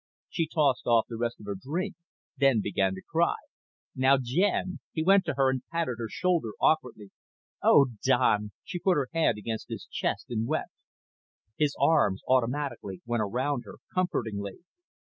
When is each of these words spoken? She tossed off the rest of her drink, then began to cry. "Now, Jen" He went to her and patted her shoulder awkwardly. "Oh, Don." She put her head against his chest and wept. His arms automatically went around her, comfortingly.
She 0.29 0.47
tossed 0.47 0.87
off 0.87 1.05
the 1.07 1.15
rest 1.15 1.39
of 1.39 1.45
her 1.45 1.53
drink, 1.53 1.93
then 2.35 2.59
began 2.59 2.95
to 2.95 3.03
cry. 3.03 3.35
"Now, 3.95 4.17
Jen" 4.19 4.79
He 4.93 5.03
went 5.03 5.25
to 5.25 5.35
her 5.35 5.51
and 5.51 5.61
patted 5.71 5.99
her 5.99 6.09
shoulder 6.09 6.53
awkwardly. 6.59 7.11
"Oh, 7.61 7.89
Don." 8.03 8.51
She 8.63 8.79
put 8.79 8.95
her 8.97 9.09
head 9.13 9.37
against 9.37 9.69
his 9.69 9.85
chest 9.85 10.31
and 10.31 10.47
wept. 10.47 10.71
His 11.55 11.75
arms 11.79 12.23
automatically 12.27 13.03
went 13.05 13.21
around 13.21 13.65
her, 13.65 13.75
comfortingly. 13.93 14.61